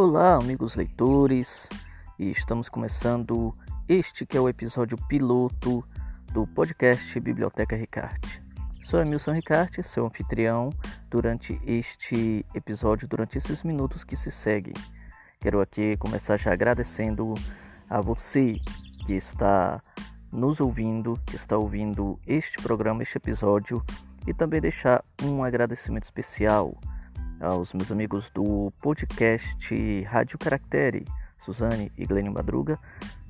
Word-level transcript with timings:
Olá, 0.00 0.36
amigos 0.36 0.76
leitores, 0.76 1.68
e 2.20 2.30
estamos 2.30 2.68
começando 2.68 3.52
este 3.88 4.24
que 4.24 4.36
é 4.36 4.40
o 4.40 4.48
episódio 4.48 4.96
piloto 5.08 5.84
do 6.32 6.46
podcast 6.46 7.18
Biblioteca 7.18 7.74
Ricarte. 7.74 8.40
Sou 8.84 9.00
Emilson 9.00 9.32
Ricarte, 9.32 9.82
seu 9.82 10.06
anfitrião 10.06 10.70
durante 11.10 11.60
este 11.66 12.46
episódio, 12.54 13.08
durante 13.08 13.38
esses 13.38 13.64
minutos 13.64 14.04
que 14.04 14.14
se 14.14 14.30
seguem. 14.30 14.72
Quero 15.40 15.60
aqui 15.60 15.96
começar 15.96 16.36
já 16.36 16.52
agradecendo 16.52 17.34
a 17.90 18.00
você 18.00 18.54
que 19.04 19.14
está 19.14 19.82
nos 20.30 20.60
ouvindo, 20.60 21.20
que 21.26 21.34
está 21.34 21.58
ouvindo 21.58 22.20
este 22.24 22.62
programa, 22.62 23.02
este 23.02 23.16
episódio, 23.16 23.84
e 24.28 24.32
também 24.32 24.60
deixar 24.60 25.02
um 25.24 25.42
agradecimento 25.42 26.04
especial 26.04 26.78
aos 27.40 27.72
meus 27.72 27.90
amigos 27.92 28.30
do 28.30 28.72
podcast 28.80 30.02
Rádio 30.04 30.38
Caractere, 30.38 31.04
Suzane 31.38 31.92
e 31.96 32.04
Glênio 32.04 32.32
Madruga, 32.32 32.78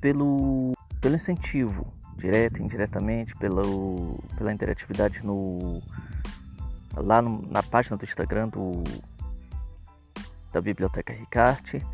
pelo, 0.01 0.73
pelo 0.99 1.15
incentivo, 1.15 1.93
direto 2.17 2.59
e 2.59 2.63
indiretamente, 2.63 3.35
pelo, 3.35 4.15
pela 4.37 4.53
interatividade 4.53 5.25
no, 5.25 5.81
lá 6.95 7.21
no, 7.21 7.41
na 7.49 7.61
página 7.63 7.97
do 7.97 8.05
Instagram 8.05 8.49
do, 8.49 8.83
da 10.51 10.61
Biblioteca 10.61 11.13
Ricarte. 11.13 11.85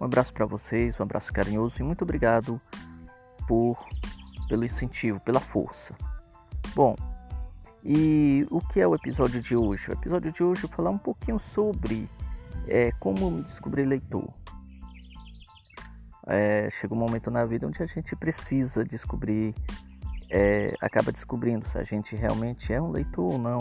Um 0.00 0.04
abraço 0.06 0.32
para 0.32 0.46
vocês, 0.46 0.98
um 0.98 1.04
abraço 1.04 1.32
carinhoso 1.32 1.80
e 1.80 1.82
muito 1.82 2.02
obrigado 2.02 2.60
por, 3.46 3.78
pelo 4.48 4.64
incentivo, 4.64 5.20
pela 5.20 5.40
força. 5.40 5.94
Bom, 6.74 6.96
e 7.84 8.46
o 8.50 8.60
que 8.60 8.80
é 8.80 8.86
o 8.86 8.94
episódio 8.94 9.42
de 9.42 9.54
hoje? 9.54 9.90
O 9.90 9.92
episódio 9.92 10.32
de 10.32 10.42
hoje 10.42 10.64
eu 10.64 10.68
vou 10.68 10.76
falar 10.76 10.90
um 10.90 10.98
pouquinho 10.98 11.38
sobre 11.38 12.08
é, 12.66 12.90
como 12.92 13.30
me 13.30 13.42
descobrir 13.42 13.84
leitor. 13.84 14.26
É, 16.26 16.70
chega 16.70 16.94
um 16.94 16.98
momento 16.98 17.30
na 17.30 17.44
vida 17.44 17.66
onde 17.66 17.82
a 17.82 17.86
gente 17.86 18.16
precisa 18.16 18.82
descobrir, 18.82 19.54
é, 20.30 20.74
acaba 20.80 21.12
descobrindo 21.12 21.68
se 21.68 21.76
a 21.76 21.82
gente 21.82 22.16
realmente 22.16 22.72
é 22.72 22.80
um 22.80 22.90
leitor 22.90 23.32
ou 23.32 23.38
não. 23.38 23.58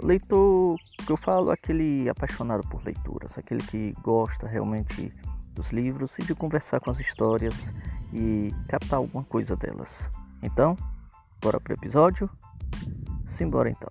Leitor 0.00 0.76
que 1.04 1.10
eu 1.10 1.16
falo 1.16 1.50
é 1.50 1.54
aquele 1.54 2.08
apaixonado 2.08 2.62
por 2.68 2.84
leituras, 2.84 3.36
aquele 3.36 3.62
que 3.64 3.92
gosta 4.02 4.46
realmente 4.46 5.12
dos 5.52 5.70
livros 5.72 6.16
e 6.16 6.22
de 6.22 6.34
conversar 6.34 6.78
com 6.78 6.92
as 6.92 7.00
histórias 7.00 7.74
e 8.12 8.54
captar 8.68 8.98
alguma 8.98 9.24
coisa 9.24 9.56
delas. 9.56 10.08
Então, 10.40 10.76
bora 11.40 11.60
pro 11.60 11.74
episódio? 11.74 12.30
Simbora 13.26 13.70
então. 13.70 13.90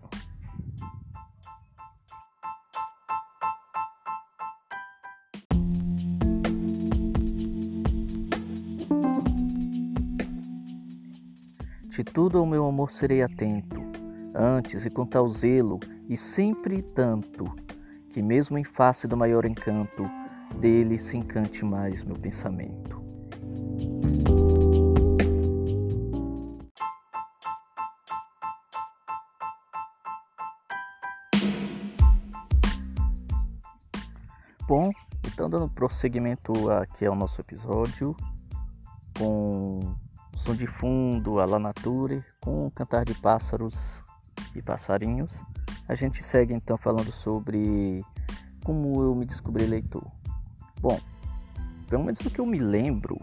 De 11.89 12.05
tudo 12.05 12.37
ao 12.37 12.45
meu 12.45 12.65
amor 12.65 12.89
serei 12.89 13.21
atento, 13.21 13.81
antes 14.33 14.85
e 14.85 14.89
com 14.89 15.05
tal 15.05 15.27
zelo, 15.27 15.79
e 16.07 16.15
sempre 16.15 16.81
tanto, 16.81 17.45
que 18.09 18.21
mesmo 18.21 18.57
em 18.57 18.63
face 18.63 19.07
do 19.07 19.17
maior 19.17 19.45
encanto, 19.45 20.09
dele 20.59 20.97
se 20.97 21.17
encante 21.17 21.65
mais 21.65 22.03
meu 22.03 22.15
pensamento. 22.15 23.00
Prosseguimento 35.75 36.71
aqui 36.71 37.05
ao 37.05 37.15
nosso 37.15 37.41
episódio, 37.41 38.15
com 39.17 39.79
som 40.37 40.55
de 40.55 40.67
fundo, 40.67 41.39
a 41.39 41.45
la 41.45 41.59
nature, 41.59 42.23
com 42.39 42.67
o 42.67 42.71
cantar 42.71 43.05
de 43.05 43.13
pássaros 43.15 44.01
e 44.55 44.61
passarinhos, 44.61 45.31
a 45.87 45.95
gente 45.95 46.23
segue 46.23 46.53
então 46.53 46.77
falando 46.77 47.11
sobre 47.11 48.03
como 48.63 49.01
eu 49.01 49.15
me 49.15 49.25
descobri 49.25 49.65
leitor. 49.65 50.05
Bom, 50.79 50.99
pelo 51.87 52.03
menos 52.03 52.19
do 52.19 52.29
que 52.29 52.39
eu 52.39 52.45
me 52.45 52.59
lembro, 52.59 53.17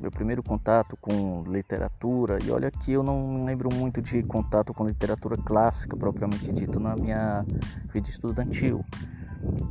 meu 0.00 0.10
primeiro 0.10 0.42
contato 0.42 0.96
com 1.00 1.42
literatura, 1.46 2.38
e 2.42 2.50
olha 2.50 2.70
que 2.70 2.92
eu 2.92 3.02
não 3.02 3.44
lembro 3.44 3.68
muito 3.74 4.00
de 4.00 4.22
contato 4.22 4.72
com 4.72 4.84
literatura 4.84 5.36
clássica 5.36 5.96
propriamente 5.96 6.52
dita 6.52 6.78
na 6.78 6.94
minha 6.94 7.44
vida 7.92 8.08
estudantil, 8.08 8.84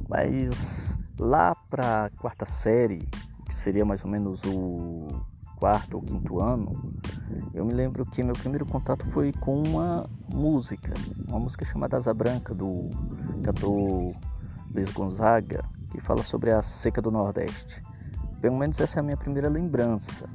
mas 0.08 0.98
Lá 1.20 1.54
para 1.70 2.06
a 2.06 2.10
quarta 2.12 2.46
série, 2.46 3.06
que 3.46 3.54
seria 3.54 3.84
mais 3.84 4.06
ou 4.06 4.10
menos 4.10 4.40
o 4.46 5.06
quarto 5.58 5.96
ou 5.98 6.02
quinto 6.02 6.40
ano, 6.40 6.72
eu 7.54 7.66
me 7.66 7.74
lembro 7.74 8.06
que 8.06 8.24
meu 8.24 8.34
primeiro 8.34 8.66
contato 8.66 9.06
foi 9.12 9.34
com 9.34 9.62
uma 9.62 10.10
música, 10.30 10.94
uma 11.28 11.38
música 11.38 11.66
chamada 11.66 11.98
Asa 11.98 12.14
Branca, 12.14 12.54
do 12.54 12.90
cantor 13.44 14.16
Luiz 14.74 14.90
Gonzaga, 14.94 15.66
que 15.92 16.00
fala 16.00 16.24
sobre 16.24 16.52
a 16.52 16.62
seca 16.62 17.02
do 17.02 17.12
Nordeste. 17.12 17.84
Pelo 18.40 18.58
menos 18.58 18.80
essa 18.80 19.00
é 19.00 19.02
a 19.02 19.04
minha 19.04 19.18
primeira 19.18 19.50
lembrança. 19.50 20.30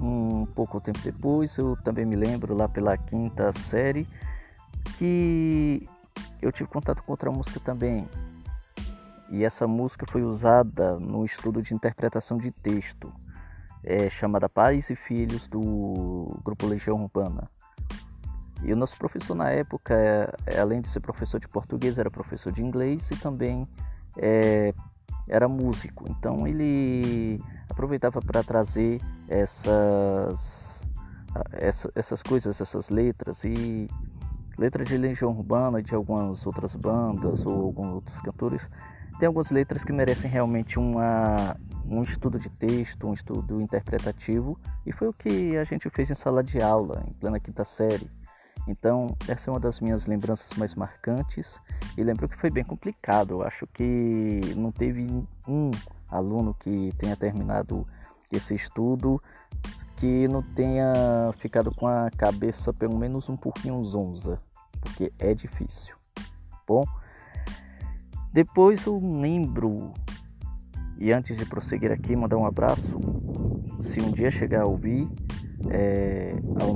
Um 0.00 0.46
pouco 0.46 0.80
tempo 0.80 1.00
depois, 1.04 1.54
eu 1.58 1.76
também 1.84 2.06
me 2.06 2.16
lembro, 2.16 2.54
lá 2.54 2.66
pela 2.66 2.96
quinta 2.96 3.52
série, 3.52 4.08
que 4.96 5.86
eu 6.40 6.50
tive 6.50 6.70
contato 6.70 7.02
com 7.02 7.12
outra 7.12 7.30
música 7.30 7.60
também, 7.60 8.08
e 9.34 9.42
essa 9.42 9.66
música 9.66 10.06
foi 10.08 10.22
usada 10.22 10.96
no 11.00 11.24
estudo 11.24 11.60
de 11.60 11.74
interpretação 11.74 12.36
de 12.36 12.52
texto, 12.52 13.12
é, 13.82 14.08
chamada 14.08 14.48
Pais 14.48 14.90
e 14.90 14.94
Filhos 14.94 15.48
do 15.48 16.38
grupo 16.44 16.66
Legião 16.66 17.02
Urbana. 17.02 17.50
E 18.62 18.72
o 18.72 18.76
nosso 18.76 18.96
professor 18.96 19.34
na 19.34 19.50
época, 19.50 19.92
é, 20.46 20.60
além 20.60 20.80
de 20.80 20.88
ser 20.88 21.00
professor 21.00 21.40
de 21.40 21.48
português, 21.48 21.98
era 21.98 22.08
professor 22.08 22.52
de 22.52 22.62
inglês 22.62 23.10
e 23.10 23.16
também 23.16 23.66
é, 24.16 24.72
era 25.26 25.48
músico. 25.48 26.04
Então 26.08 26.46
ele 26.46 27.42
aproveitava 27.68 28.20
para 28.20 28.44
trazer 28.44 29.00
essas, 29.26 30.86
essa, 31.50 31.90
essas 31.96 32.22
coisas, 32.22 32.60
essas 32.60 32.88
letras 32.88 33.42
e 33.42 33.88
letras 34.56 34.88
de 34.88 34.96
Legião 34.96 35.32
Urbana 35.32 35.80
e 35.80 35.82
de 35.82 35.92
algumas 35.92 36.46
outras 36.46 36.76
bandas 36.76 37.44
ou 37.44 37.64
alguns 37.64 37.94
outros 37.94 38.20
cantores 38.20 38.70
tem 39.18 39.26
algumas 39.26 39.50
letras 39.50 39.84
que 39.84 39.92
merecem 39.92 40.30
realmente 40.30 40.78
uma, 40.78 41.56
um 41.88 42.02
estudo 42.02 42.38
de 42.38 42.50
texto, 42.50 43.06
um 43.06 43.14
estudo 43.14 43.60
interpretativo, 43.60 44.58
e 44.84 44.92
foi 44.92 45.08
o 45.08 45.12
que 45.12 45.56
a 45.56 45.64
gente 45.64 45.88
fez 45.90 46.10
em 46.10 46.14
sala 46.14 46.42
de 46.42 46.60
aula, 46.60 47.04
em 47.08 47.12
plena 47.12 47.38
quinta 47.38 47.64
série. 47.64 48.10
Então, 48.66 49.14
essa 49.28 49.50
é 49.50 49.52
uma 49.52 49.60
das 49.60 49.80
minhas 49.80 50.06
lembranças 50.06 50.56
mais 50.56 50.74
marcantes, 50.74 51.60
e 51.96 52.02
lembro 52.02 52.28
que 52.28 52.36
foi 52.36 52.50
bem 52.50 52.64
complicado. 52.64 53.32
Eu 53.32 53.42
acho 53.42 53.66
que 53.66 54.40
não 54.56 54.72
teve 54.72 55.06
um 55.46 55.70
aluno 56.08 56.54
que 56.54 56.92
tenha 56.96 57.16
terminado 57.16 57.86
esse 58.32 58.54
estudo 58.54 59.22
que 59.96 60.26
não 60.28 60.42
tenha 60.42 60.92
ficado 61.38 61.72
com 61.74 61.86
a 61.86 62.10
cabeça 62.10 62.72
pelo 62.72 62.98
menos 62.98 63.28
um 63.28 63.36
pouquinho 63.36 63.82
zonza, 63.84 64.40
porque 64.80 65.12
é 65.18 65.34
difícil. 65.34 65.94
Bom, 66.66 66.84
depois 68.34 68.84
eu 68.84 68.98
lembro, 68.98 69.92
e 70.98 71.12
antes 71.12 71.36
de 71.36 71.46
prosseguir 71.46 71.92
aqui, 71.92 72.16
mandar 72.16 72.36
um 72.36 72.44
abraço. 72.44 72.98
Se 73.78 74.00
um 74.00 74.10
dia 74.10 74.28
chegar 74.28 74.62
a 74.62 74.66
ouvir, 74.66 75.08
é, 75.70 76.34
ao 76.60 76.74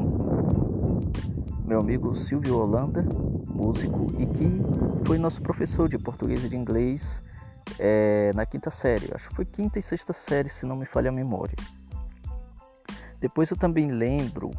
meu 1.67 1.81
amigo 1.81 2.15
Silvio 2.15 2.61
Holanda, 2.61 3.05
músico, 3.49 4.07
e 4.21 4.27
que 4.27 4.49
foi 5.05 5.19
nosso 5.19 5.43
professor 5.43 5.89
de 5.89 5.99
português 5.99 6.45
e 6.45 6.49
de 6.49 6.57
inglês 6.57 7.21
é, 7.81 8.31
na 8.37 8.47
quinta 8.47 8.71
série. 8.71 9.11
Acho 9.13 9.29
que 9.29 9.35
foi 9.35 9.45
quinta 9.45 9.81
e 9.81 9.83
sexta 9.83 10.13
série, 10.13 10.49
se 10.49 10.65
não 10.65 10.77
me 10.77 10.87
falha 10.87 11.09
a 11.09 11.13
memória. 11.13 11.57
Depois 13.19 13.51
eu 13.51 13.57
também 13.57 13.91
lembro, 13.91 14.53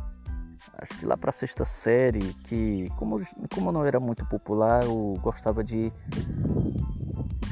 acho 0.78 1.00
que 1.00 1.06
lá 1.06 1.16
para 1.16 1.30
a 1.30 1.31
sexta 1.31 1.63
série, 1.63 2.34
que 2.44 2.90
como, 2.98 3.25
como 3.56 3.72
não 3.72 3.86
era 3.86 4.02
muito 4.02 4.25
popular, 4.25 4.84
eu 4.84 5.18
gostava 5.22 5.63
de 5.63 5.94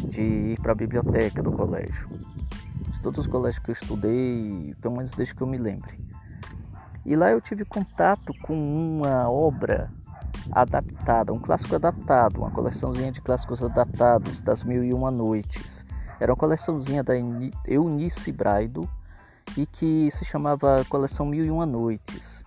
de 0.09 0.21
ir 0.21 0.61
para 0.61 0.71
a 0.71 0.75
biblioteca 0.75 1.41
do 1.41 1.51
colégio. 1.51 2.07
De 2.07 3.01
todos 3.01 3.19
os 3.19 3.27
colégios 3.27 3.63
que 3.63 3.71
eu 3.71 3.73
estudei, 3.73 4.75
pelo 4.81 4.97
menos 4.97 5.11
desde 5.11 5.35
que 5.35 5.41
eu 5.41 5.47
me 5.47 5.57
lembre. 5.57 5.99
E 7.05 7.15
lá 7.15 7.31
eu 7.31 7.39
tive 7.39 7.63
contato 7.63 8.33
com 8.41 8.53
uma 8.53 9.29
obra 9.29 9.89
adaptada, 10.51 11.33
um 11.33 11.39
clássico 11.39 11.75
adaptado, 11.75 12.37
uma 12.39 12.51
coleçãozinha 12.51 13.11
de 13.11 13.21
clássicos 13.21 13.61
adaptados 13.63 14.41
das 14.41 14.63
Mil 14.63 14.83
e 14.83 14.93
Uma 14.93 15.11
Noites. 15.11 15.85
Era 16.19 16.31
uma 16.31 16.37
coleçãozinha 16.37 17.03
da 17.03 17.13
Eunice 17.65 18.31
Braido 18.31 18.89
e 19.55 19.65
que 19.65 20.09
se 20.11 20.25
chamava 20.25 20.83
Coleção 20.89 21.25
Mil 21.25 21.45
e 21.45 21.51
Uma 21.51 21.65
Noites, 21.65 22.43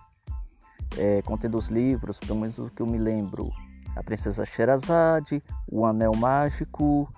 é, 0.99 1.23
contendo 1.23 1.57
os 1.57 1.69
livros, 1.69 2.19
pelo 2.19 2.41
menos 2.41 2.57
do 2.57 2.71
que 2.71 2.83
eu 2.83 2.87
me 2.87 2.99
lembro, 2.99 3.51
A 3.97 4.03
Princesa 4.03 4.45
Sherazade, 4.45 5.43
O 5.69 5.87
Anel 5.87 6.15
Mágico, 6.17 7.13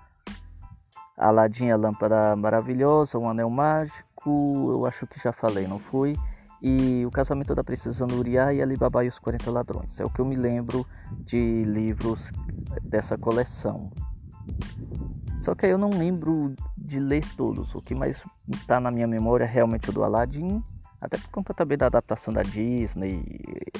Aladim, 1.17 1.69
a 1.69 1.77
Lâmpada 1.77 2.35
Maravilhosa, 2.35 3.17
O 3.17 3.27
Anel 3.27 3.49
Mágico, 3.49 4.71
eu 4.71 4.85
acho 4.85 5.05
que 5.05 5.19
já 5.19 5.31
falei, 5.31 5.67
não 5.67 5.79
foi? 5.79 6.15
E 6.61 7.05
O 7.05 7.11
Casamento 7.11 7.53
da 7.53 7.63
Princesa 7.63 8.07
Nuriá 8.07 8.53
e 8.53 8.61
Alibaba 8.61 9.05
e 9.05 9.07
os 9.07 9.19
40 9.19 9.51
Ladrões. 9.51 9.99
É 9.99 10.05
o 10.05 10.09
que 10.09 10.19
eu 10.19 10.25
me 10.25 10.35
lembro 10.35 10.85
de 11.19 11.63
livros 11.65 12.31
dessa 12.81 13.17
coleção. 13.17 13.91
Só 15.39 15.53
que 15.53 15.65
eu 15.65 15.77
não 15.77 15.89
lembro 15.89 16.55
de 16.77 16.99
ler 16.99 17.23
todos. 17.35 17.75
O 17.75 17.81
que 17.81 17.93
mais 17.93 18.23
está 18.51 18.79
na 18.79 18.89
minha 18.89 19.07
memória 19.07 19.43
é 19.43 19.47
realmente 19.47 19.89
o 19.89 19.93
do 19.93 20.03
Aladdin, 20.03 20.63
até 21.01 21.17
por 21.17 21.29
conta 21.29 21.53
também 21.53 21.77
da 21.77 21.87
adaptação 21.87 22.33
da 22.33 22.41
Disney, 22.41 23.21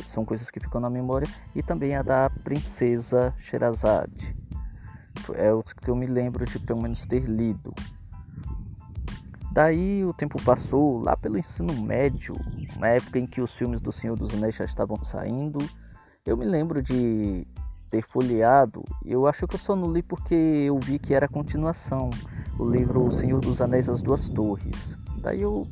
são 0.03 0.25
coisas 0.25 0.51
que 0.51 0.59
ficam 0.59 0.81
na 0.81 0.89
memória, 0.89 1.27
e 1.55 1.63
também 1.63 1.95
a 1.95 2.01
da 2.01 2.29
Princesa 2.29 3.33
Sherazade 3.39 4.35
é 5.35 5.53
o 5.53 5.63
que 5.63 5.89
eu 5.89 5.95
me 5.95 6.05
lembro 6.05 6.45
de 6.45 6.59
pelo 6.59 6.81
menos 6.81 7.05
ter 7.05 7.23
lido. 7.23 7.73
Daí 9.51 10.03
o 10.03 10.13
tempo 10.13 10.41
passou, 10.41 10.99
lá 10.99 11.15
pelo 11.15 11.37
ensino 11.37 11.73
médio, 11.81 12.35
na 12.79 12.89
época 12.89 13.19
em 13.19 13.27
que 13.27 13.39
os 13.39 13.51
filmes 13.53 13.81
do 13.81 13.91
Senhor 13.91 14.17
dos 14.17 14.33
Anéis 14.33 14.55
já 14.55 14.65
estavam 14.65 14.97
saindo, 15.03 15.59
eu 16.25 16.35
me 16.35 16.45
lembro 16.45 16.81
de 16.81 17.45
ter 17.91 18.03
folheado. 18.07 18.83
Eu 19.05 19.27
acho 19.27 19.47
que 19.47 19.53
eu 19.53 19.59
só 19.59 19.75
não 19.75 19.93
li 19.93 20.01
porque 20.01 20.33
eu 20.33 20.79
vi 20.79 20.97
que 20.97 21.13
era 21.13 21.27
a 21.27 21.29
continuação, 21.29 22.09
o 22.57 22.67
livro 22.67 23.05
O 23.05 23.11
Senhor 23.11 23.39
dos 23.39 23.61
Anéis 23.61 23.87
As 23.87 24.01
Duas 24.01 24.27
Torres. 24.29 24.97
Daí 25.21 25.41
eu 25.41 25.67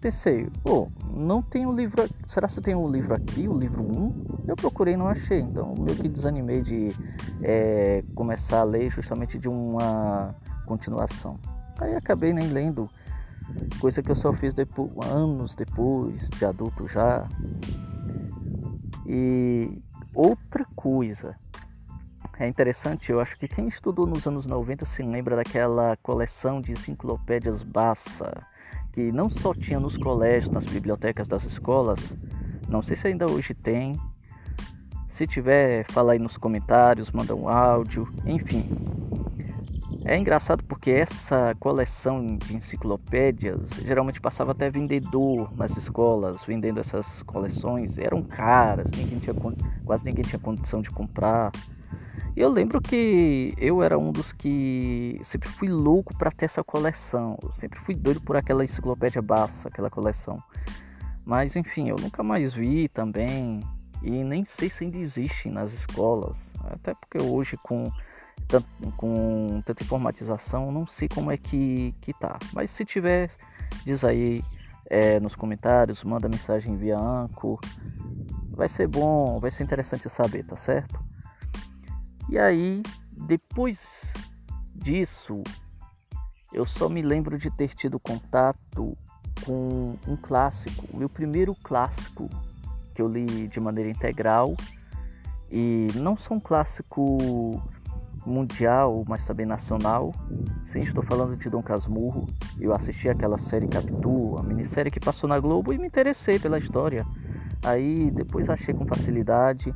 pensei, 0.00 0.48
pô, 0.62 0.88
não 1.14 1.42
tem 1.42 1.66
o 1.66 1.72
livro. 1.72 2.08
Será 2.26 2.48
que 2.48 2.60
tem 2.60 2.74
o 2.74 2.88
livro 2.88 3.14
aqui, 3.14 3.48
o 3.48 3.56
livro 3.56 3.82
1? 3.82 4.44
Eu 4.48 4.56
procurei 4.56 4.96
não 4.96 5.08
achei, 5.08 5.40
então 5.40 5.74
meio 5.78 5.96
que 5.96 6.08
desanimei 6.08 6.62
de 6.62 6.94
é, 7.42 8.04
começar 8.14 8.60
a 8.60 8.64
ler 8.64 8.90
justamente 8.90 9.38
de 9.38 9.48
uma 9.48 10.34
continuação. 10.64 11.38
Aí 11.78 11.94
acabei 11.94 12.32
nem 12.32 12.48
lendo, 12.48 12.88
coisa 13.80 14.02
que 14.02 14.10
eu 14.10 14.16
só 14.16 14.32
fiz 14.32 14.54
depois, 14.54 14.90
anos 15.06 15.54
depois, 15.54 16.28
de 16.28 16.44
adulto 16.44 16.88
já. 16.88 17.28
E 19.06 19.82
outra 20.14 20.64
coisa, 20.74 21.36
é 22.38 22.46
interessante, 22.46 23.10
eu 23.10 23.20
acho 23.20 23.38
que 23.38 23.48
quem 23.48 23.66
estudou 23.66 24.06
nos 24.06 24.26
anos 24.26 24.46
90 24.46 24.84
se 24.84 25.02
lembra 25.02 25.36
daquela 25.36 25.96
coleção 26.02 26.60
de 26.60 26.72
enciclopédias 26.72 27.62
Bassa 27.62 28.46
que 28.96 29.12
não 29.12 29.28
só 29.28 29.52
tinha 29.52 29.78
nos 29.78 29.98
colégios, 29.98 30.50
nas 30.50 30.64
bibliotecas 30.64 31.28
das 31.28 31.44
escolas, 31.44 32.00
não 32.66 32.80
sei 32.80 32.96
se 32.96 33.06
ainda 33.06 33.30
hoje 33.30 33.52
tem. 33.52 34.00
Se 35.10 35.26
tiver, 35.26 35.84
fala 35.90 36.14
aí 36.14 36.18
nos 36.18 36.38
comentários, 36.38 37.10
manda 37.10 37.34
um 37.34 37.46
áudio, 37.46 38.08
enfim. 38.24 38.64
É 40.06 40.16
engraçado 40.16 40.64
porque 40.64 40.90
essa 40.90 41.54
coleção 41.60 42.38
de 42.38 42.56
enciclopédias 42.56 43.68
geralmente 43.84 44.18
passava 44.18 44.52
até 44.52 44.70
vendedor 44.70 45.54
nas 45.54 45.76
escolas, 45.76 46.42
vendendo 46.44 46.80
essas 46.80 47.22
coleções. 47.24 47.98
Eram 47.98 48.22
caras, 48.22 48.90
ninguém 48.92 49.18
tinha, 49.18 49.36
quase 49.84 50.06
ninguém 50.06 50.24
tinha 50.24 50.38
condição 50.38 50.80
de 50.80 50.88
comprar. 50.88 51.52
E 52.36 52.40
eu 52.40 52.50
lembro 52.50 52.82
que 52.82 53.54
eu 53.56 53.82
era 53.82 53.98
um 53.98 54.12
dos 54.12 54.30
que 54.30 55.18
sempre 55.24 55.48
fui 55.48 55.68
louco 55.68 56.14
para 56.18 56.30
ter 56.30 56.44
essa 56.44 56.62
coleção. 56.62 57.38
Eu 57.42 57.50
sempre 57.52 57.78
fui 57.80 57.94
doido 57.94 58.20
por 58.20 58.36
aquela 58.36 58.62
enciclopédia 58.62 59.22
Bassa, 59.22 59.68
aquela 59.68 59.88
coleção. 59.88 60.36
Mas 61.24 61.56
enfim, 61.56 61.88
eu 61.88 61.96
nunca 61.96 62.22
mais 62.22 62.52
vi 62.52 62.88
também. 62.88 63.60
E 64.02 64.10
nem 64.22 64.44
sei 64.44 64.68
se 64.68 64.84
ainda 64.84 64.98
existe 64.98 65.48
nas 65.48 65.72
escolas. 65.72 66.52
Até 66.64 66.92
porque 66.94 67.16
hoje 67.18 67.56
com, 67.62 67.90
com 68.98 69.62
tanta 69.64 69.82
informatização, 69.82 70.70
não 70.70 70.86
sei 70.86 71.08
como 71.08 71.30
é 71.30 71.38
que, 71.38 71.94
que 72.02 72.12
tá. 72.12 72.38
Mas 72.52 72.70
se 72.70 72.84
tiver, 72.84 73.30
diz 73.86 74.04
aí 74.04 74.42
é, 74.90 75.18
nos 75.20 75.34
comentários, 75.34 76.04
manda 76.04 76.28
mensagem 76.28 76.76
via 76.76 76.98
Anco. 76.98 77.58
Vai 78.50 78.68
ser 78.68 78.86
bom, 78.88 79.40
vai 79.40 79.50
ser 79.50 79.64
interessante 79.64 80.06
saber, 80.10 80.44
tá 80.44 80.54
certo? 80.54 81.15
E 82.28 82.38
aí, 82.38 82.82
depois 83.12 83.78
disso, 84.74 85.42
eu 86.52 86.66
só 86.66 86.88
me 86.88 87.02
lembro 87.02 87.38
de 87.38 87.50
ter 87.50 87.74
tido 87.74 87.98
contato 88.00 88.96
com 89.44 89.96
um 90.06 90.16
clássico, 90.16 90.86
o 90.92 90.96
meu 90.96 91.08
primeiro 91.08 91.54
clássico 91.54 92.28
que 92.94 93.02
eu 93.02 93.08
li 93.08 93.46
de 93.46 93.60
maneira 93.60 93.90
integral 93.90 94.54
e 95.50 95.86
não 95.94 96.16
só 96.16 96.34
um 96.34 96.40
clássico 96.40 97.62
mundial, 98.24 99.04
mas 99.06 99.24
também 99.24 99.46
nacional. 99.46 100.12
Sim, 100.64 100.80
estou 100.80 101.04
falando 101.04 101.36
de 101.36 101.48
Dom 101.48 101.62
Casmurro. 101.62 102.26
Eu 102.58 102.74
assisti 102.74 103.08
aquela 103.08 103.38
série 103.38 103.68
Capitu, 103.68 104.36
a 104.38 104.42
minissérie 104.42 104.90
que 104.90 104.98
passou 104.98 105.28
na 105.28 105.38
Globo 105.38 105.72
e 105.72 105.78
me 105.78 105.86
interessei 105.86 106.38
pela 106.38 106.58
história. 106.58 107.06
Aí 107.62 108.10
depois 108.10 108.48
achei 108.48 108.74
com 108.74 108.84
facilidade 108.86 109.72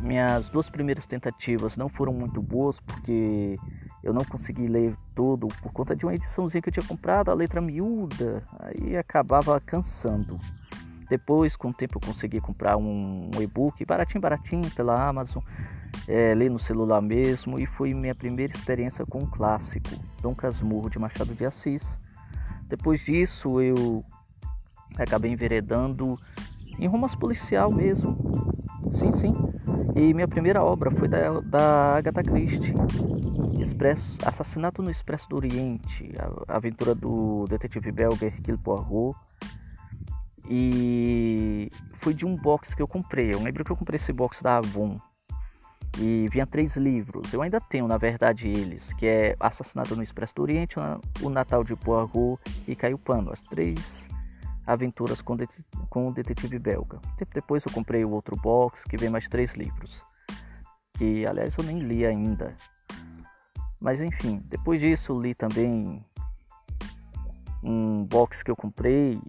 minhas 0.00 0.48
duas 0.48 0.68
primeiras 0.68 1.06
tentativas 1.06 1.76
não 1.76 1.88
foram 1.88 2.12
muito 2.12 2.40
boas 2.40 2.80
porque 2.80 3.58
eu 4.02 4.12
não 4.12 4.24
consegui 4.24 4.66
ler 4.66 4.96
todo 5.14 5.46
por 5.62 5.72
conta 5.72 5.94
de 5.94 6.04
uma 6.04 6.14
ediçãozinha 6.14 6.62
que 6.62 6.68
eu 6.68 6.72
tinha 6.72 6.86
comprado, 6.86 7.30
a 7.30 7.34
letra 7.34 7.60
miúda, 7.60 8.42
aí 8.58 8.96
acabava 8.96 9.60
cansando. 9.60 10.38
Depois, 11.08 11.56
com 11.56 11.68
o 11.70 11.74
tempo, 11.74 11.98
eu 11.98 12.06
consegui 12.06 12.40
comprar 12.40 12.76
um, 12.76 13.30
um 13.34 13.42
e-book 13.42 13.84
baratinho, 13.84 14.20
baratinho 14.20 14.70
pela 14.70 15.08
Amazon, 15.08 15.42
é, 16.06 16.32
ler 16.34 16.48
no 16.48 16.58
celular 16.58 17.02
mesmo, 17.02 17.58
e 17.58 17.66
foi 17.66 17.92
minha 17.92 18.14
primeira 18.14 18.52
experiência 18.52 19.04
com 19.04 19.18
um 19.18 19.26
clássico, 19.26 19.90
Dom 20.22 20.34
Casmurro 20.36 20.88
de 20.88 21.00
Machado 21.00 21.34
de 21.34 21.44
Assis. 21.44 21.98
Depois 22.68 23.00
disso, 23.04 23.60
eu 23.60 24.04
acabei 24.96 25.32
enveredando 25.32 26.16
em 26.78 26.86
romance 26.86 27.16
policial 27.16 27.72
mesmo. 27.72 28.16
Sim, 28.92 29.10
sim. 29.10 29.34
E 29.94 30.14
minha 30.14 30.28
primeira 30.28 30.62
obra 30.62 30.90
foi 30.90 31.08
da, 31.08 31.40
da 31.40 31.96
Agatha 31.96 32.22
Christie, 32.22 32.72
Expresso, 33.60 34.16
Assassinato 34.24 34.82
no 34.82 34.90
Expresso 34.90 35.28
do 35.28 35.36
Oriente, 35.36 36.12
a, 36.18 36.54
a 36.54 36.56
aventura 36.56 36.94
do 36.94 37.44
detetive 37.48 37.92
belga 37.92 38.26
Hercule 38.26 38.58
Poirot. 38.58 39.18
E 40.48 41.70
foi 41.98 42.14
de 42.14 42.26
um 42.26 42.36
box 42.36 42.74
que 42.74 42.82
eu 42.82 42.88
comprei. 42.88 43.32
Eu 43.32 43.42
lembro 43.42 43.64
que 43.64 43.70
eu 43.70 43.76
comprei 43.76 43.96
esse 43.96 44.12
box 44.12 44.42
da 44.42 44.56
Avon. 44.56 44.98
E 45.98 46.28
vinha 46.30 46.46
três 46.46 46.76
livros. 46.76 47.32
Eu 47.32 47.42
ainda 47.42 47.60
tenho, 47.60 47.86
na 47.86 47.98
verdade, 47.98 48.48
eles, 48.48 48.92
que 48.94 49.06
é 49.06 49.36
Assassinato 49.38 49.94
no 49.94 50.02
Expresso 50.02 50.34
do 50.34 50.42
Oriente, 50.42 50.76
O 51.20 51.28
Natal 51.28 51.62
de 51.62 51.76
Poirot 51.76 52.40
e 52.66 52.74
Caiu 52.74 52.98
Pano. 52.98 53.32
As 53.32 53.42
três 53.44 54.09
aventuras 54.72 55.20
com, 55.20 55.36
com 55.88 56.08
o 56.08 56.12
detetive 56.12 56.58
belga. 56.58 56.98
Tempo 57.16 57.32
depois 57.34 57.64
eu 57.64 57.72
comprei 57.72 58.04
o 58.04 58.10
outro 58.10 58.36
box 58.36 58.84
que 58.84 58.96
vem 58.96 59.10
mais 59.10 59.28
três 59.28 59.52
livros, 59.54 60.04
que 60.94 61.26
aliás 61.26 61.56
eu 61.56 61.64
nem 61.64 61.80
li 61.80 62.06
ainda. 62.06 62.54
Mas 63.80 64.00
enfim, 64.00 64.40
depois 64.44 64.80
disso 64.80 65.18
li 65.18 65.34
também 65.34 66.04
um 67.62 68.04
box 68.04 68.42
que 68.42 68.50
eu 68.50 68.56
comprei. 68.56 69.20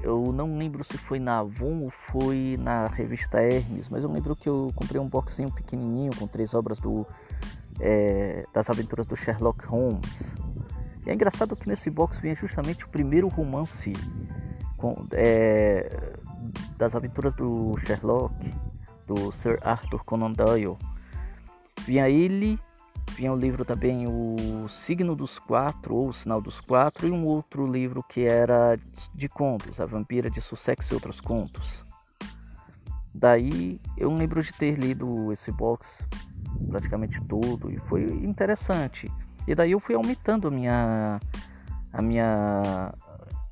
Eu 0.00 0.32
não 0.32 0.56
lembro 0.56 0.84
se 0.84 0.96
foi 0.96 1.18
na 1.18 1.40
Avon 1.40 1.82
ou 1.82 1.90
foi 1.90 2.56
na 2.58 2.86
revista 2.86 3.40
Hermes, 3.40 3.88
mas 3.88 4.04
eu 4.04 4.10
lembro 4.10 4.36
que 4.36 4.48
eu 4.48 4.72
comprei 4.74 5.00
um 5.00 5.08
boxinho 5.08 5.52
pequenininho 5.52 6.14
com 6.16 6.26
três 6.26 6.54
obras 6.54 6.78
do 6.78 7.04
é, 7.80 8.44
das 8.54 8.70
aventuras 8.70 9.06
do 9.06 9.16
Sherlock 9.16 9.66
Holmes. 9.66 10.34
E 11.04 11.10
é 11.10 11.14
engraçado 11.14 11.56
que 11.56 11.68
nesse 11.68 11.90
box 11.90 12.18
vinha 12.18 12.34
justamente 12.34 12.84
o 12.84 12.88
primeiro 12.88 13.28
romance 13.28 13.92
com, 14.78 15.06
é, 15.12 16.14
das 16.78 16.94
aventuras 16.94 17.34
do 17.34 17.76
Sherlock, 17.78 18.34
do 19.06 19.30
Sir 19.32 19.58
Arthur 19.62 20.02
Conan 20.04 20.32
Doyle. 20.32 20.78
Vinha 21.84 22.08
ele, 22.08 22.58
vinha 23.16 23.32
o 23.32 23.36
livro 23.36 23.64
também 23.64 24.06
O 24.06 24.68
Signo 24.68 25.14
dos 25.14 25.38
Quatro, 25.38 25.94
ou 25.94 26.08
O 26.08 26.12
Sinal 26.12 26.40
dos 26.40 26.60
Quatro, 26.60 27.06
e 27.06 27.10
um 27.10 27.26
outro 27.26 27.66
livro 27.66 28.02
que 28.02 28.24
era 28.24 28.78
de 29.14 29.28
contos, 29.28 29.80
A 29.80 29.86
Vampira 29.86 30.30
de 30.30 30.40
Sussex 30.40 30.88
e 30.88 30.94
Outros 30.94 31.20
Contos. 31.20 31.84
Daí 33.14 33.80
eu 33.96 34.12
lembro 34.12 34.42
de 34.42 34.52
ter 34.52 34.78
lido 34.78 35.32
esse 35.32 35.50
box 35.50 36.06
praticamente 36.68 37.20
todo 37.24 37.70
e 37.70 37.78
foi 37.80 38.04
interessante. 38.04 39.10
E 39.46 39.54
daí 39.54 39.72
eu 39.72 39.80
fui 39.80 39.94
aumentando 39.94 40.46
a 40.46 40.50
minha 40.50 41.18
a 41.92 42.02
minha 42.02 42.94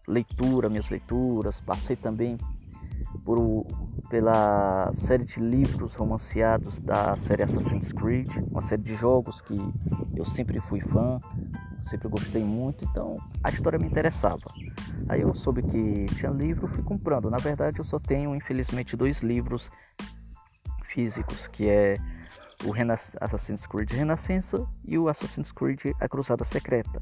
leitura, 0.06 0.68
minhas 0.68 0.88
leituras, 0.88 1.60
passei 1.60 1.96
também 1.96 2.36
por, 3.24 3.66
pela 4.08 4.90
série 4.92 5.24
de 5.24 5.40
livros 5.40 5.94
romanceados 5.94 6.80
da 6.80 7.16
série 7.16 7.42
Assassin's 7.42 7.92
Creed, 7.92 8.28
uma 8.50 8.62
série 8.62 8.82
de 8.82 8.94
jogos 8.94 9.40
que 9.40 9.54
eu 10.14 10.24
sempre 10.24 10.60
fui 10.60 10.80
fã, 10.80 11.20
sempre 11.88 12.08
gostei 12.08 12.42
muito, 12.42 12.84
então 12.84 13.16
a 13.42 13.50
história 13.50 13.78
me 13.78 13.86
interessava. 13.86 14.42
Aí 15.08 15.20
eu 15.20 15.34
soube 15.34 15.62
que 15.62 16.06
tinha 16.14 16.30
livro, 16.30 16.66
fui 16.66 16.82
comprando. 16.82 17.30
Na 17.30 17.36
verdade, 17.36 17.80
eu 17.80 17.84
só 17.84 17.98
tenho, 17.98 18.34
infelizmente, 18.34 18.96
dois 18.96 19.20
livros 19.20 19.70
físicos, 20.84 21.46
que 21.48 21.68
é 21.68 21.96
o 22.64 22.72
Assassin's 23.20 23.66
Creed 23.66 23.90
Renascença 23.92 24.66
e 24.84 24.98
o 24.98 25.08
Assassin's 25.08 25.52
Creed 25.52 25.92
A 26.00 26.08
Cruzada 26.08 26.44
Secreta. 26.44 27.00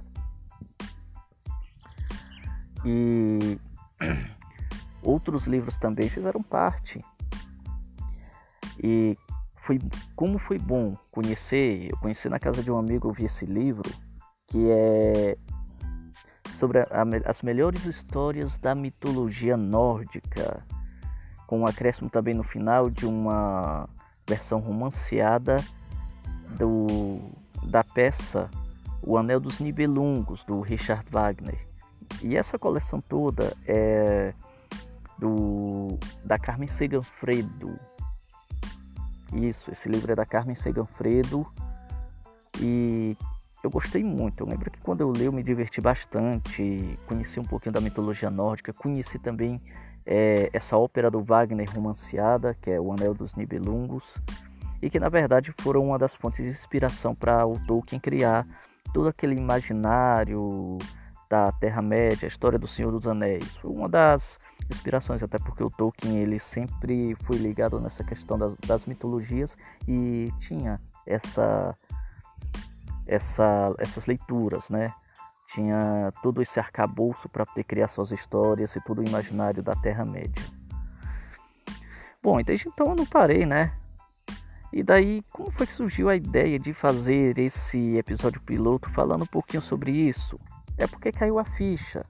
E 2.84 3.58
outros 5.02 5.46
livros 5.46 5.76
também 5.78 6.08
fizeram 6.08 6.42
parte. 6.42 7.00
E 8.82 9.16
foi 9.56 9.78
como 10.14 10.38
foi 10.38 10.58
bom 10.58 10.94
conhecer, 11.10 11.90
eu 11.90 11.96
conheci 11.98 12.28
na 12.28 12.38
casa 12.38 12.62
de 12.62 12.70
um 12.70 12.78
amigo, 12.78 13.08
eu 13.08 13.12
vi 13.12 13.24
esse 13.24 13.46
livro 13.46 13.90
que 14.46 14.70
é 14.70 15.38
sobre 16.54 16.78
a, 16.78 16.86
as 17.24 17.42
melhores 17.42 17.84
histórias 17.86 18.56
da 18.58 18.74
mitologia 18.74 19.56
nórdica, 19.56 20.64
com 21.46 21.60
um 21.60 21.66
acréscimo 21.66 22.08
também 22.10 22.34
no 22.34 22.42
final 22.42 22.88
de 22.90 23.06
uma 23.06 23.88
versão 24.26 24.60
romanceada 24.60 25.56
do, 26.58 27.20
da 27.66 27.82
peça 27.82 28.50
O 29.02 29.18
Anel 29.18 29.40
dos 29.40 29.60
Nibelungos, 29.60 30.44
do 30.44 30.60
Richard 30.60 31.04
Wagner. 31.10 31.73
E 32.22 32.36
essa 32.36 32.58
coleção 32.58 33.00
toda 33.00 33.52
é 33.66 34.32
do, 35.18 35.98
da 36.24 36.38
Carmen 36.38 36.68
Seganfredo. 36.68 37.78
Isso, 39.34 39.70
esse 39.70 39.88
livro 39.88 40.12
é 40.12 40.14
da 40.14 40.24
Carmen 40.24 40.54
Seganfredo. 40.54 41.46
E 42.60 43.16
eu 43.62 43.70
gostei 43.70 44.04
muito. 44.04 44.42
Eu 44.42 44.46
lembro 44.46 44.70
que 44.70 44.80
quando 44.80 45.00
eu 45.00 45.12
li 45.12 45.24
eu 45.24 45.32
me 45.32 45.42
diverti 45.42 45.80
bastante, 45.80 46.98
conheci 47.06 47.40
um 47.40 47.44
pouquinho 47.44 47.72
da 47.72 47.80
mitologia 47.80 48.30
nórdica, 48.30 48.72
conheci 48.72 49.18
também 49.18 49.58
é, 50.06 50.50
essa 50.52 50.76
ópera 50.76 51.10
do 51.10 51.22
Wagner 51.22 51.68
romanceada, 51.70 52.54
que 52.60 52.70
é 52.70 52.80
O 52.80 52.92
Anel 52.92 53.14
dos 53.14 53.34
Nibelungos, 53.34 54.04
e 54.82 54.90
que 54.90 55.00
na 55.00 55.08
verdade 55.08 55.52
foram 55.60 55.84
uma 55.86 55.98
das 55.98 56.14
fontes 56.14 56.44
de 56.44 56.50
inspiração 56.50 57.14
para 57.14 57.46
o 57.46 57.58
Tolkien 57.66 58.00
criar 58.00 58.46
todo 58.92 59.08
aquele 59.08 59.34
imaginário 59.34 60.78
da 61.28 61.52
Terra-média, 61.52 62.26
a 62.26 62.28
história 62.28 62.58
do 62.58 62.68
Senhor 62.68 62.92
dos 62.92 63.06
Anéis. 63.06 63.56
Foi 63.56 63.70
uma 63.70 63.88
das 63.88 64.38
inspirações, 64.70 65.22
até 65.22 65.38
porque 65.38 65.62
o 65.62 65.70
Tolkien 65.70 66.18
ele 66.18 66.38
sempre 66.38 67.14
foi 67.24 67.36
ligado 67.36 67.80
nessa 67.80 68.04
questão 68.04 68.38
das, 68.38 68.54
das 68.66 68.86
mitologias 68.86 69.56
e 69.88 70.32
tinha 70.38 70.80
essa, 71.06 71.76
essa, 73.06 73.74
essas 73.78 74.06
leituras, 74.06 74.68
né? 74.68 74.92
tinha 75.54 76.12
todo 76.22 76.42
esse 76.42 76.58
arcabouço 76.58 77.28
para 77.28 77.46
poder 77.46 77.64
criar 77.64 77.86
suas 77.86 78.10
histórias 78.10 78.74
e 78.74 78.80
todo 78.80 79.00
o 79.00 79.04
imaginário 79.04 79.62
da 79.62 79.72
Terra-média. 79.72 80.42
Bom, 82.20 82.42
desde 82.42 82.68
então 82.68 82.88
eu 82.88 82.96
não 82.96 83.06
parei, 83.06 83.46
né? 83.46 83.72
E 84.72 84.82
daí, 84.82 85.22
como 85.30 85.52
foi 85.52 85.66
que 85.66 85.72
surgiu 85.72 86.08
a 86.08 86.16
ideia 86.16 86.58
de 86.58 86.72
fazer 86.72 87.38
esse 87.38 87.96
episódio 87.96 88.40
piloto 88.40 88.90
falando 88.90 89.22
um 89.22 89.26
pouquinho 89.26 89.62
sobre 89.62 89.92
isso? 89.92 90.40
É 90.76 90.86
porque 90.86 91.12
caiu 91.12 91.38
a 91.38 91.44
ficha. 91.44 92.04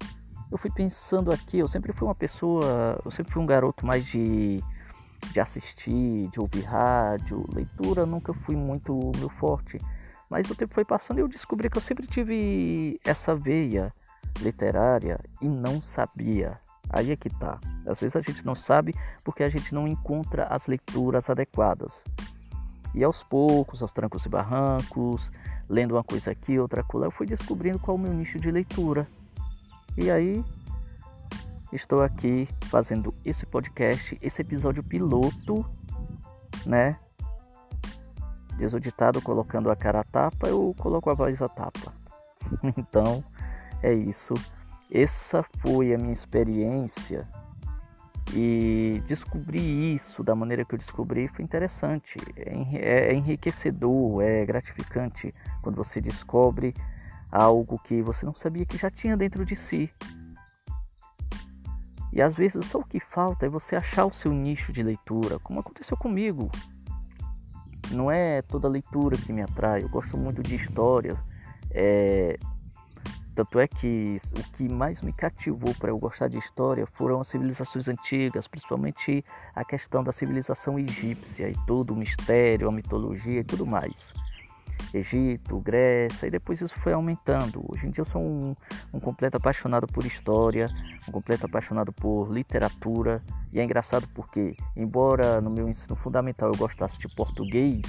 Eu 0.50 0.58
fui 0.58 0.70
pensando 0.70 1.32
aqui, 1.32 1.58
eu 1.58 1.68
sempre 1.68 1.92
fui 1.92 2.06
uma 2.06 2.14
pessoa, 2.14 3.00
eu 3.04 3.10
sempre 3.10 3.32
fui 3.32 3.42
um 3.42 3.46
garoto 3.46 3.84
mais 3.84 4.04
de, 4.06 4.62
de 5.32 5.40
assistir, 5.40 6.28
de 6.28 6.38
ouvir 6.38 6.62
rádio, 6.62 7.44
leitura 7.52 8.06
nunca 8.06 8.32
fui 8.32 8.54
muito 8.54 9.12
meu 9.18 9.28
forte. 9.28 9.80
Mas 10.30 10.48
o 10.50 10.54
tempo 10.54 10.74
foi 10.74 10.84
passando 10.84 11.18
e 11.18 11.20
eu 11.20 11.28
descobri 11.28 11.68
que 11.68 11.76
eu 11.76 11.82
sempre 11.82 12.06
tive 12.06 13.00
essa 13.04 13.34
veia 13.34 13.92
literária 14.40 15.18
e 15.40 15.48
não 15.48 15.80
sabia. 15.82 16.58
Aí 16.90 17.10
é 17.10 17.16
que 17.16 17.30
tá. 17.30 17.58
Às 17.86 18.00
vezes 18.00 18.16
a 18.16 18.20
gente 18.20 18.44
não 18.44 18.54
sabe 18.54 18.94
porque 19.22 19.42
a 19.42 19.48
gente 19.48 19.74
não 19.74 19.86
encontra 19.86 20.44
as 20.44 20.66
leituras 20.66 21.28
adequadas. 21.30 22.04
E 22.94 23.02
aos 23.02 23.22
poucos, 23.22 23.82
aos 23.82 23.90
trancos 23.90 24.24
e 24.24 24.28
barrancos, 24.28 25.28
lendo 25.68 25.92
uma 25.92 26.04
coisa 26.04 26.30
aqui, 26.30 26.58
outra 26.58 26.82
coisa, 26.82 27.06
eu 27.06 27.10
fui 27.10 27.26
descobrindo 27.26 27.78
qual 27.78 27.96
é 27.96 28.00
o 28.00 28.02
meu 28.02 28.12
nicho 28.12 28.38
de 28.38 28.50
leitura. 28.50 29.06
E 29.96 30.10
aí 30.10 30.44
estou 31.72 32.02
aqui 32.02 32.48
fazendo 32.66 33.12
esse 33.24 33.46
podcast, 33.46 34.18
esse 34.20 34.42
episódio 34.42 34.82
piloto, 34.82 35.64
né? 36.66 36.98
Diz 38.56 38.72
o 38.72 38.80
ditado, 38.80 39.20
colocando 39.20 39.70
a 39.70 39.76
cara 39.76 40.00
a 40.00 40.04
tapa, 40.04 40.48
eu 40.48 40.74
coloco 40.78 41.10
a 41.10 41.14
voz 41.14 41.42
a 41.42 41.48
tapa. 41.48 41.92
então, 42.76 43.24
é 43.82 43.92
isso. 43.92 44.34
Essa 44.90 45.44
foi 45.58 45.92
a 45.92 45.98
minha 45.98 46.12
experiência 46.12 47.28
e 48.32 49.02
descobrir 49.06 49.94
isso 49.94 50.22
da 50.22 50.34
maneira 50.34 50.64
que 50.64 50.74
eu 50.74 50.78
descobri 50.78 51.28
foi 51.28 51.44
interessante. 51.44 52.18
É, 52.36 53.10
é 53.10 53.14
enriquecedor, 53.14 54.22
é 54.22 54.44
gratificante 54.44 55.34
quando 55.62 55.76
você 55.76 56.00
descobre 56.00 56.74
algo 57.30 57.78
que 57.78 58.00
você 58.02 58.24
não 58.24 58.34
sabia 58.34 58.64
que 58.64 58.78
já 58.78 58.90
tinha 58.90 59.16
dentro 59.16 59.44
de 59.44 59.56
si. 59.56 59.90
E 62.12 62.22
às 62.22 62.34
vezes 62.34 62.64
só 62.66 62.78
o 62.78 62.84
que 62.84 63.00
falta 63.00 63.46
é 63.46 63.48
você 63.48 63.74
achar 63.74 64.06
o 64.06 64.14
seu 64.14 64.32
nicho 64.32 64.72
de 64.72 64.82
leitura, 64.82 65.38
como 65.40 65.60
aconteceu 65.60 65.96
comigo 65.96 66.48
não 67.90 68.10
é 68.10 68.42
toda 68.42 68.68
leitura 68.68 69.16
que 69.16 69.32
me 69.32 69.42
atrai. 69.42 69.82
Eu 69.82 69.88
gosto 69.88 70.16
muito 70.16 70.42
de 70.42 70.54
histórias. 70.54 71.18
É... 71.70 72.38
Tanto 73.34 73.58
é 73.58 73.66
que 73.66 74.16
o 74.38 74.52
que 74.52 74.68
mais 74.68 75.02
me 75.02 75.12
cativou 75.12 75.74
para 75.74 75.90
eu 75.90 75.98
gostar 75.98 76.28
de 76.28 76.38
história 76.38 76.86
foram 76.92 77.20
as 77.20 77.28
civilizações 77.28 77.88
antigas, 77.88 78.46
principalmente 78.46 79.24
a 79.54 79.64
questão 79.64 80.04
da 80.04 80.12
civilização 80.12 80.78
egípcia 80.78 81.50
e 81.50 81.54
todo 81.66 81.92
o 81.92 81.96
mistério, 81.96 82.68
a 82.68 82.72
mitologia 82.72 83.40
e 83.40 83.44
tudo 83.44 83.66
mais. 83.66 84.12
Egito, 84.92 85.58
Grécia, 85.58 86.28
e 86.28 86.30
depois 86.30 86.60
isso 86.60 86.78
foi 86.78 86.92
aumentando. 86.92 87.64
Hoje 87.68 87.88
em 87.88 87.90
dia 87.90 88.02
eu 88.02 88.04
sou 88.04 88.22
um, 88.22 88.54
um 88.92 89.00
completo 89.00 89.36
apaixonado 89.36 89.88
por 89.88 90.06
história, 90.06 90.70
um 91.08 91.10
completo 91.10 91.46
apaixonado 91.46 91.92
por 91.92 92.30
literatura, 92.30 93.20
e 93.52 93.58
é 93.58 93.64
engraçado 93.64 94.06
porque, 94.14 94.56
embora 94.76 95.40
no 95.40 95.50
meu 95.50 95.68
ensino 95.68 95.96
fundamental 95.96 96.52
eu 96.52 96.56
gostasse 96.56 96.96
de 96.98 97.12
português 97.16 97.82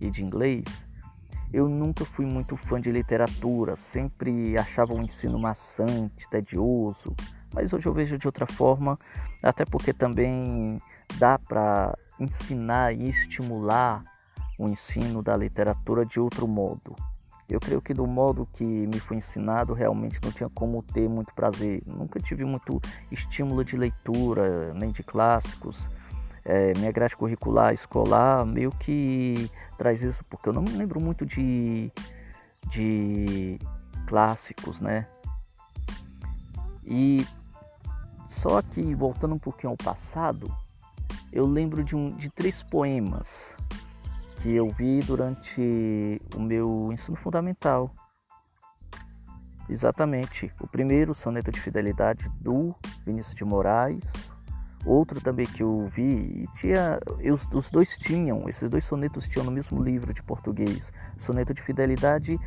e 0.00 0.08
de 0.08 0.22
inglês, 0.22 0.85
eu 1.56 1.70
nunca 1.70 2.04
fui 2.04 2.26
muito 2.26 2.54
fã 2.54 2.78
de 2.78 2.92
literatura, 2.92 3.76
sempre 3.76 4.58
achava 4.58 4.92
o 4.92 5.00
ensino 5.00 5.38
maçante, 5.38 6.28
tedioso, 6.28 7.16
mas 7.50 7.72
hoje 7.72 7.86
eu 7.86 7.94
vejo 7.94 8.18
de 8.18 8.28
outra 8.28 8.46
forma, 8.46 8.98
até 9.42 9.64
porque 9.64 9.94
também 9.94 10.78
dá 11.18 11.38
para 11.38 11.96
ensinar 12.20 12.92
e 12.92 13.08
estimular 13.08 14.04
o 14.58 14.68
ensino 14.68 15.22
da 15.22 15.34
literatura 15.34 16.04
de 16.04 16.20
outro 16.20 16.46
modo. 16.46 16.94
Eu 17.48 17.58
creio 17.58 17.80
que 17.80 17.94
do 17.94 18.06
modo 18.06 18.46
que 18.52 18.62
me 18.62 19.00
foi 19.00 19.16
ensinado, 19.16 19.72
realmente 19.72 20.20
não 20.22 20.30
tinha 20.32 20.50
como 20.50 20.82
ter 20.82 21.08
muito 21.08 21.32
prazer. 21.32 21.82
Nunca 21.86 22.20
tive 22.20 22.44
muito 22.44 22.82
estímulo 23.10 23.64
de 23.64 23.78
leitura, 23.78 24.74
nem 24.74 24.90
de 24.90 25.02
clássicos. 25.02 25.78
É, 26.48 26.72
minha 26.78 26.92
grade 26.92 27.16
curricular 27.16 27.74
escolar 27.74 28.46
meio 28.46 28.70
que 28.70 29.50
traz 29.76 30.02
isso, 30.02 30.24
porque 30.30 30.48
eu 30.48 30.52
não 30.52 30.62
me 30.62 30.70
lembro 30.70 31.00
muito 31.00 31.26
de, 31.26 31.90
de 32.70 33.58
clássicos, 34.06 34.80
né? 34.80 35.08
E 36.84 37.26
só 38.30 38.62
que 38.62 38.94
voltando 38.94 39.34
um 39.34 39.38
pouquinho 39.40 39.72
ao 39.72 39.76
passado, 39.76 40.48
eu 41.32 41.44
lembro 41.46 41.82
de, 41.82 41.96
um, 41.96 42.10
de 42.10 42.30
três 42.30 42.62
poemas 42.62 43.56
que 44.40 44.54
eu 44.54 44.70
vi 44.70 45.00
durante 45.00 46.20
o 46.36 46.40
meu 46.40 46.92
ensino 46.92 47.16
fundamental. 47.16 47.92
Exatamente. 49.68 50.52
O 50.60 50.68
primeiro, 50.68 51.12
Soneto 51.12 51.50
de 51.50 51.60
Fidelidade, 51.60 52.30
do 52.40 52.72
Vinícius 53.04 53.34
de 53.34 53.44
Moraes. 53.44 54.35
Outro 54.86 55.20
também 55.20 55.44
que 55.46 55.64
eu 55.64 55.88
vi, 55.92 56.48
tinha, 56.54 57.00
eu, 57.18 57.34
os 57.52 57.70
dois 57.72 57.98
tinham, 57.98 58.48
esses 58.48 58.70
dois 58.70 58.84
sonetos 58.84 59.26
tinham 59.26 59.44
no 59.44 59.50
mesmo 59.50 59.82
livro 59.82 60.14
de 60.14 60.22
português. 60.22 60.92
Soneto 61.18 61.52
de 61.52 61.60
Fidelidade, 61.60 62.38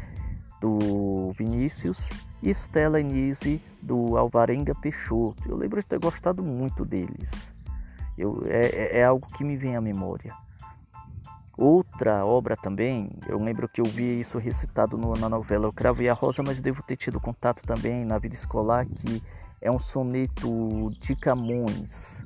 do 0.62 1.34
Vinícius, 1.38 2.10
e 2.42 2.50
Stella 2.50 3.02
Enise, 3.02 3.62
do 3.82 4.18
Alvarenga 4.18 4.74
Peixoto. 4.76 5.44
Eu 5.50 5.58
lembro 5.58 5.82
de 5.82 5.88
ter 5.88 6.00
gostado 6.00 6.42
muito 6.42 6.86
deles. 6.86 7.54
Eu, 8.18 8.42
é, 8.48 8.68
é, 8.68 9.00
é 9.00 9.04
algo 9.04 9.28
que 9.36 9.44
me 9.44 9.58
vem 9.58 9.76
à 9.76 9.82
memória. 9.82 10.34
Outra 11.58 12.26
obra 12.26 12.56
também, 12.56 13.12
eu 13.28 13.38
lembro 13.38 13.68
que 13.68 13.82
eu 13.82 13.86
vi 13.86 14.22
isso 14.22 14.38
recitado 14.38 14.98
no, 14.98 15.12
na 15.18 15.28
novela 15.28 15.68
O 15.68 15.74
Cravo 15.74 16.02
e 16.02 16.08
a 16.08 16.14
Rosa, 16.14 16.42
mas 16.42 16.62
devo 16.62 16.82
ter 16.82 16.96
tido 16.96 17.20
contato 17.20 17.62
também 17.64 18.06
na 18.06 18.18
vida 18.18 18.34
escolar, 18.34 18.86
que 18.86 19.22
é 19.62 19.70
um 19.72 19.80
soneto 19.80 20.88
de 21.02 21.16
Camões, 21.16 22.24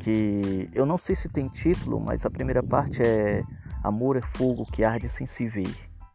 que 0.00 0.68
eu 0.72 0.84
não 0.84 0.98
sei 0.98 1.14
se 1.14 1.28
tem 1.28 1.48
título, 1.48 2.00
mas 2.00 2.24
a 2.26 2.30
primeira 2.30 2.62
parte 2.62 3.02
é 3.02 3.42
Amor 3.82 4.16
é 4.16 4.20
fogo 4.20 4.64
que 4.64 4.82
arde 4.82 5.08
sem 5.08 5.26
se 5.26 5.46
ver. 5.46 5.74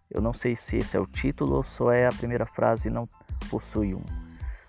Eu 0.09 0.21
não 0.21 0.33
sei 0.33 0.55
se 0.55 0.77
esse 0.77 0.97
é 0.97 0.99
o 0.99 1.05
título 1.05 1.57
ou 1.57 1.63
só 1.63 1.91
é 1.91 2.07
a 2.07 2.11
primeira 2.11 2.45
frase 2.45 2.87
e 2.87 2.91
não 2.91 3.07
possui 3.49 3.93
um. 3.93 4.03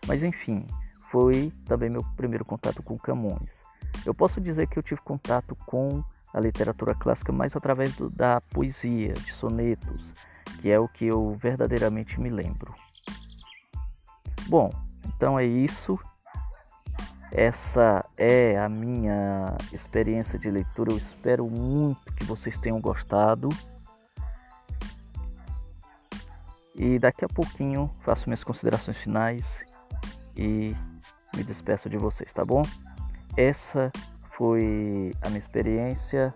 Mas 0.07 0.23
enfim, 0.23 0.67
foi 1.09 1.51
também 1.65 1.89
meu 1.89 2.05
primeiro 2.17 2.45
contato 2.45 2.83
com 2.83 2.99
Camões. 2.99 3.65
Eu 4.05 4.15
posso 4.15 4.41
dizer 4.41 4.67
que 4.67 4.79
eu 4.79 4.83
tive 4.83 5.01
contato 5.01 5.57
com 5.67 6.05
a 6.33 6.41
literatura 6.41 6.95
clássica 6.95 7.33
mais 7.33 7.57
através 7.57 7.97
do, 7.97 8.11
da 8.11 8.41
poesia, 8.41 9.15
de 9.15 9.33
sonetos, 9.33 10.13
que 10.61 10.71
é 10.71 10.79
o 10.79 10.87
que 10.87 11.07
eu 11.07 11.37
verdadeiramente 11.41 12.21
me 12.21 12.29
lembro. 12.29 12.75
Bom, 14.51 14.69
então 15.05 15.39
é 15.39 15.45
isso. 15.45 15.97
Essa 17.31 18.05
é 18.19 18.59
a 18.59 18.69
minha 18.69 19.57
experiência 19.73 20.37
de 20.37 20.51
leitura. 20.51 20.91
Eu 20.91 20.97
espero 20.97 21.49
muito 21.49 22.13
que 22.15 22.25
vocês 22.25 22.59
tenham 22.59 22.81
gostado. 22.81 23.49
E 26.75 26.99
daqui 26.99 27.25
a 27.25 27.29
pouquinho 27.29 27.93
faço 28.01 28.29
minhas 28.29 28.43
considerações 28.43 28.97
finais 28.97 29.63
e 30.37 30.75
me 31.37 31.45
despeço 31.45 31.89
de 31.89 31.97
vocês, 31.97 32.33
tá 32.33 32.45
bom? 32.45 32.63
Essa 33.37 33.93
foi 34.33 35.13
a 35.23 35.29
minha 35.29 35.39
experiência. 35.39 36.35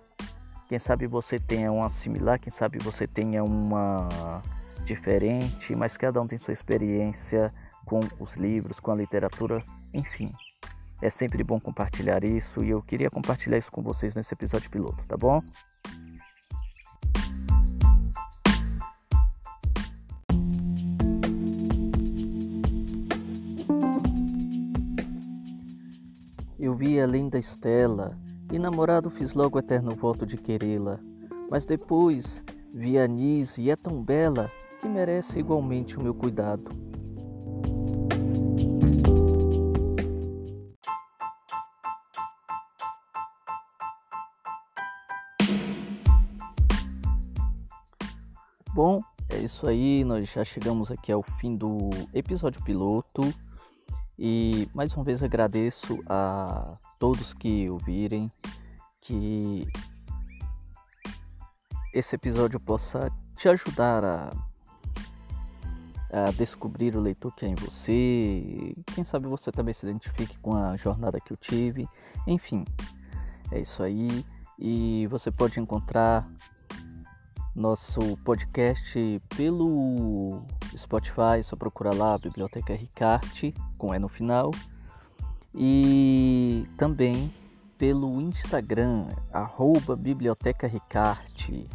Quem 0.69 0.79
sabe 0.79 1.09
você 1.09 1.41
tenha 1.41 1.73
uma 1.73 1.91
similar, 1.91 2.39
quem 2.39 2.53
sabe 2.53 2.79
você 2.79 3.09
tenha 3.09 3.43
uma 3.43 4.41
diferente, 4.85 5.75
mas 5.75 5.97
cada 5.97 6.23
um 6.23 6.29
tem 6.29 6.39
sua 6.39 6.53
experiência 6.53 7.53
com 7.85 8.01
os 8.19 8.35
livros, 8.35 8.81
com 8.81 8.91
a 8.91 8.97
literatura, 8.97 9.63
enfim. 9.93 10.29
É 11.03 11.11
sempre 11.11 11.45
bom 11.45 11.61
compartilhar 11.61 12.25
isso 12.25 12.65
e 12.65 12.71
eu 12.71 12.81
queria 12.83 13.11
compartilhar 13.11 13.59
isso 13.59 13.71
com 13.71 13.83
vocês 13.83 14.15
nesse 14.15 14.33
episódio 14.33 14.71
piloto, 14.71 15.05
tá 15.07 15.17
bom? 15.17 15.43
Eu 26.59 26.75
vi 26.75 26.99
a 26.99 27.07
linda 27.07 27.39
Estela 27.39 28.19
e 28.51 28.59
namorado 28.59 29.11
fiz 29.11 29.35
logo 29.35 29.59
o 29.59 29.61
eterno 29.61 29.95
voto 29.95 30.25
de 30.25 30.39
querê-la. 30.39 30.99
Mas 31.51 31.67
depois 31.67 32.43
vi 32.73 32.99
a 32.99 33.07
Nise 33.07 33.61
e 33.61 33.71
é 33.71 33.77
tão 33.77 34.03
bela 34.03 34.51
que 34.81 34.89
merece 34.89 35.39
igualmente 35.39 35.99
o 35.99 36.03
meu 36.03 36.15
cuidado. 36.15 36.94
Isso 49.65 49.71
aí, 49.71 50.05
nós 50.05 50.31
já 50.31 50.45
chegamos 50.45 50.91
aqui 50.91 51.11
ao 51.11 51.23
fim 51.23 51.57
do 51.57 51.89
episódio 52.13 52.63
piloto. 52.65 53.23
E 54.19 54.69
mais 54.75 54.93
uma 54.95 55.03
vez 55.03 55.23
agradeço 55.23 56.03
a 56.07 56.77
todos 56.99 57.33
que 57.33 57.71
ouvirem, 57.71 58.31
que 59.01 59.67
esse 61.95 62.15
episódio 62.15 62.61
possa 62.61 63.11
te 63.39 63.49
ajudar 63.49 64.05
a, 64.05 64.31
a 66.13 66.31
descobrir 66.33 66.95
o 66.95 67.01
leitor 67.01 67.35
que 67.35 67.47
é 67.47 67.49
em 67.49 67.55
você. 67.55 68.75
Quem 68.95 69.03
sabe 69.03 69.29
você 69.29 69.51
também 69.51 69.73
se 69.73 69.87
identifique 69.87 70.39
com 70.41 70.55
a 70.55 70.77
jornada 70.77 71.19
que 71.21 71.33
eu 71.33 71.39
tive. 71.39 71.89
Enfim, 72.27 72.67
é 73.51 73.61
isso 73.61 73.83
aí. 73.83 74.27
E 74.59 75.07
você 75.07 75.31
pode 75.31 75.59
encontrar 75.59 76.29
nosso 77.55 78.17
podcast 78.25 79.21
pelo 79.37 80.43
Spotify, 80.77 81.43
só 81.43 81.55
procura 81.57 81.95
lá 81.95 82.19
Biblioteca 82.19 82.75
Ricarte, 82.75 83.55
com 83.79 83.95
E 83.95 83.99
no 83.99 84.09
final. 84.09 84.51
E 85.55 86.67
também 86.77 87.33
pelo 87.79 88.21
Instagram, 88.21 89.07
arroba 89.33 89.95
Biblioteca 89.95 90.67
Ricarte. 90.67 91.69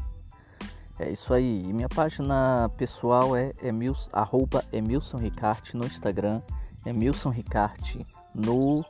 É 1.00 1.10
isso 1.10 1.34
aí. 1.34 1.62
E 1.62 1.74
minha 1.74 1.88
página 1.88 2.70
pessoal 2.78 3.36
é 3.36 3.54
Emils, 3.64 4.10
arroba 4.12 4.64
Emilson 4.74 5.18
Ricarte 5.18 5.78
no 5.78 5.86
Instagram, 5.86 6.42
Emilson 6.86 7.30
Ricarte 7.30 8.06
no 8.36 8.84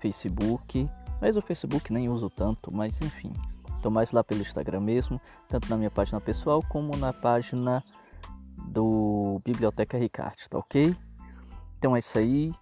Facebook. 0.00 0.88
Mas 1.20 1.36
o 1.36 1.42
Facebook 1.42 1.92
nem 1.92 2.08
uso 2.08 2.30
tanto, 2.30 2.72
mas 2.72 3.00
enfim. 3.00 3.32
Estou 3.86 3.94
mais 3.94 4.10
lá 4.10 4.24
pelo 4.24 4.40
Instagram 4.40 4.80
mesmo, 4.80 5.20
tanto 5.46 5.70
na 5.70 5.76
minha 5.76 5.92
página 5.92 6.20
pessoal 6.20 6.60
como 6.68 6.96
na 6.96 7.12
página 7.12 7.84
do 8.66 9.40
Biblioteca 9.44 9.96
Ricarte, 9.96 10.50
tá 10.50 10.58
ok? 10.58 10.92
Então 11.78 11.94
é 11.94 12.00
isso 12.00 12.18
aí. 12.18 12.52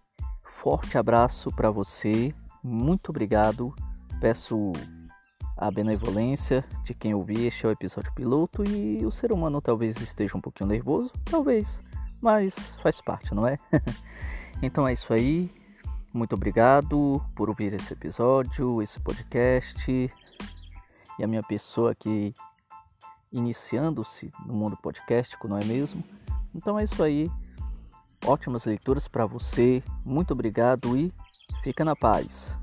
Forte 0.43 0.99
abraço 0.99 1.51
para 1.51 1.71
você. 1.71 2.35
Muito 2.63 3.09
obrigado. 3.09 3.75
Peço 4.21 4.73
a 5.57 5.71
benevolência 5.71 6.63
de 6.83 6.93
quem 6.93 7.15
ouvir 7.15 7.47
este 7.47 7.65
é 7.65 7.71
o 7.71 7.73
episódio 7.73 8.13
piloto 8.13 8.63
e 8.63 9.07
o 9.07 9.11
ser 9.11 9.33
humano 9.33 9.63
talvez 9.63 9.97
esteja 10.03 10.37
um 10.37 10.43
pouquinho 10.43 10.69
nervoso, 10.69 11.11
talvez, 11.25 11.81
mas 12.21 12.77
faz 12.83 13.01
parte, 13.01 13.35
não 13.35 13.49
é? 13.49 13.57
então 14.61 14.87
é 14.87 14.93
isso 14.93 15.11
aí. 15.11 15.51
Muito 16.13 16.35
obrigado 16.35 17.19
por 17.35 17.49
ouvir 17.49 17.73
esse 17.73 17.95
episódio, 17.95 18.83
esse 18.83 19.01
podcast 19.01 20.11
e 21.19 21.25
a 21.25 21.27
minha 21.27 21.43
pessoa 21.43 21.93
aqui 21.93 22.33
iniciando-se 23.33 24.33
no 24.47 24.55
mundo 24.55 24.77
podcastico, 24.77 25.49
não 25.49 25.59
é 25.59 25.65
mesmo? 25.65 26.03
Então 26.55 26.79
é 26.79 26.85
isso 26.85 27.03
aí. 27.03 27.31
Ótimas 28.25 28.65
leituras 28.65 29.09
para 29.09 29.27
você. 29.27 29.83
Muito 30.05 30.33
obrigado 30.33 30.97
e 30.97 31.13
fica 31.63 31.85
na 31.85 31.97
paz. 31.97 32.57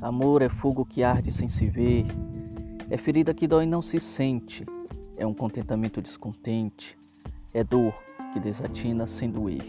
Amor 0.00 0.40
é 0.40 0.48
fogo 0.48 0.86
que 0.86 1.02
arde 1.02 1.32
sem 1.32 1.48
se 1.48 1.66
ver, 1.66 2.06
é 2.88 2.96
ferida 2.96 3.34
que 3.34 3.48
dói 3.48 3.64
e 3.64 3.66
não 3.66 3.82
se 3.82 3.98
sente, 3.98 4.64
é 5.16 5.26
um 5.26 5.34
contentamento 5.34 6.00
descontente, 6.00 6.96
é 7.52 7.64
dor 7.64 8.05
que 8.36 8.40
desatina 8.40 9.06
sem 9.06 9.30
doer. 9.30 9.62